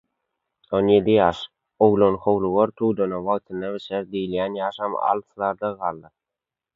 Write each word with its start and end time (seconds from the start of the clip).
On 0.77 0.87
ýedi 0.91 1.11
ýaş, 1.17 1.41
«Oglan 1.87 2.17
howlugar, 2.23 2.73
tudana 2.81 3.19
wagtynda 3.27 3.69
bişer» 3.75 4.07
diýilýän 4.15 4.57
ýaşam 4.61 4.97
alyslarda 5.11 5.71
galdy. 5.83 6.11